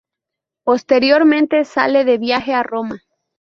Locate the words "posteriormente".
0.63-1.63